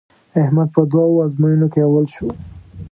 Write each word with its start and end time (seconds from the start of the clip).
احمد 0.41 0.67
په 0.75 0.81
دوو 0.91 1.23
ازموینو 1.25 1.67
کې 1.73 1.81
اول 1.87 2.05
شو. 2.15 2.29